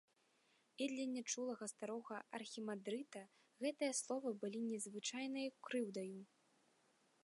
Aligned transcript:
І 0.85 0.87
для 0.93 1.05
нячулага 1.15 1.65
старога 1.73 2.17
архімандрыта 2.39 3.21
гэтыя 3.67 3.93
словы 4.01 4.29
былі 4.45 4.67
незвычайнаю 4.75 5.49
крыўдаю. 5.67 6.21